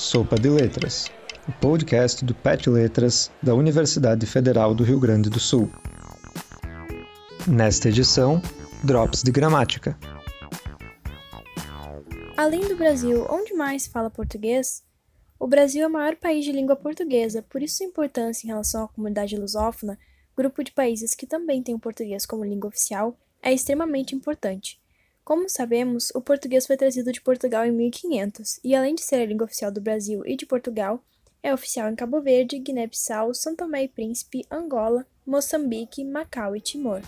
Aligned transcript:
Sopa 0.00 0.36
de 0.36 0.48
Letras, 0.48 1.10
o 1.46 1.52
podcast 1.60 2.24
do 2.24 2.34
PET 2.34 2.70
Letras 2.70 3.30
da 3.42 3.54
Universidade 3.54 4.24
Federal 4.24 4.74
do 4.74 4.82
Rio 4.82 4.98
Grande 4.98 5.28
do 5.28 5.38
Sul. 5.38 5.70
Nesta 7.46 7.90
edição, 7.90 8.40
Drops 8.82 9.22
de 9.22 9.30
Gramática. 9.30 9.98
Além 12.34 12.66
do 12.66 12.76
Brasil, 12.76 13.26
onde 13.28 13.52
mais 13.52 13.86
fala 13.86 14.08
português? 14.08 14.82
O 15.38 15.46
Brasil 15.46 15.84
é 15.84 15.86
o 15.86 15.92
maior 15.92 16.16
país 16.16 16.46
de 16.46 16.52
língua 16.52 16.76
portuguesa, 16.76 17.42
por 17.42 17.62
isso 17.62 17.76
sua 17.76 17.86
importância 17.86 18.46
em 18.46 18.48
relação 18.48 18.84
à 18.84 18.88
comunidade 18.88 19.36
lusófona, 19.36 19.98
grupo 20.34 20.64
de 20.64 20.72
países 20.72 21.14
que 21.14 21.26
também 21.26 21.62
tem 21.62 21.74
o 21.74 21.78
português 21.78 22.24
como 22.24 22.42
língua 22.42 22.68
oficial, 22.68 23.14
é 23.42 23.52
extremamente 23.52 24.14
importante. 24.14 24.80
Como 25.30 25.48
sabemos, 25.48 26.10
o 26.12 26.20
português 26.20 26.66
foi 26.66 26.76
trazido 26.76 27.12
de 27.12 27.20
Portugal 27.20 27.64
em 27.64 27.70
1500 27.70 28.58
e, 28.64 28.74
além 28.74 28.96
de 28.96 29.02
ser 29.02 29.14
a 29.22 29.24
língua 29.24 29.44
oficial 29.44 29.70
do 29.70 29.80
Brasil 29.80 30.26
e 30.26 30.34
de 30.34 30.44
Portugal, 30.44 31.04
é 31.40 31.54
oficial 31.54 31.88
em 31.88 31.94
Cabo 31.94 32.20
Verde, 32.20 32.58
Guiné-Bissau, 32.58 33.32
São 33.32 33.54
Tomé 33.54 33.84
e 33.84 33.88
Príncipe, 33.88 34.44
Angola, 34.50 35.06
Moçambique, 35.24 36.04
Macau 36.04 36.56
e 36.56 36.60
Timor. 36.60 37.02